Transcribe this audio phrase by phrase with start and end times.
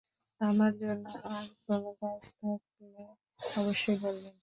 [0.41, 1.05] আমার জন্য
[1.31, 3.03] আর কোনো কাজ থাকলে
[3.57, 4.35] অবশ্যই বলবেন।